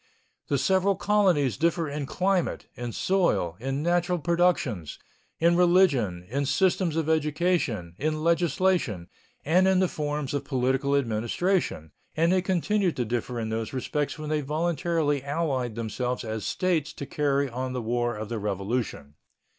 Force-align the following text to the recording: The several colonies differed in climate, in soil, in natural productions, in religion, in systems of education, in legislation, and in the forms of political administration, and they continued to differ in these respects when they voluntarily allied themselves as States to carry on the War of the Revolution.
The 0.47 0.57
several 0.57 0.95
colonies 0.95 1.57
differed 1.57 1.91
in 1.93 2.07
climate, 2.07 2.65
in 2.73 2.91
soil, 2.91 3.55
in 3.59 3.83
natural 3.83 4.17
productions, 4.17 4.97
in 5.37 5.55
religion, 5.55 6.25
in 6.27 6.47
systems 6.47 6.95
of 6.95 7.07
education, 7.07 7.93
in 7.99 8.23
legislation, 8.23 9.09
and 9.45 9.67
in 9.67 9.79
the 9.79 9.87
forms 9.87 10.33
of 10.33 10.43
political 10.43 10.95
administration, 10.95 11.91
and 12.17 12.31
they 12.31 12.41
continued 12.41 12.95
to 12.95 13.05
differ 13.05 13.39
in 13.39 13.49
these 13.49 13.73
respects 13.73 14.17
when 14.17 14.31
they 14.31 14.41
voluntarily 14.41 15.23
allied 15.23 15.75
themselves 15.75 16.23
as 16.23 16.47
States 16.47 16.93
to 16.93 17.05
carry 17.05 17.47
on 17.47 17.73
the 17.73 17.79
War 17.83 18.15
of 18.15 18.27
the 18.27 18.39
Revolution. 18.39 19.13